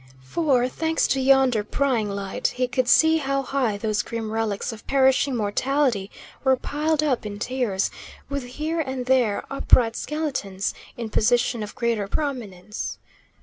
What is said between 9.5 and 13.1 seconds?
upright skeletons in position of greater prominence.